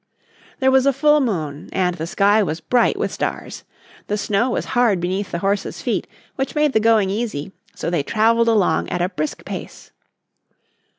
[0.57, 3.63] There was a full moon and the sky was bright with stars.
[4.07, 8.01] The snow was hard beneath the horse's feet, which made the going easy, so they
[8.01, 9.91] traveled along at a brisk pace.